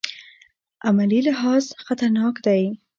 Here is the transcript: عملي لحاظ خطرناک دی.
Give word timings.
عملي 0.87 1.19
لحاظ 1.27 1.65
خطرناک 1.87 2.35
دی. 2.45 2.63